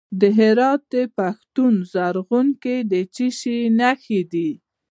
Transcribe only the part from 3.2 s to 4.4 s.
شي نښې